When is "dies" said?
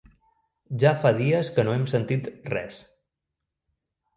1.19-1.51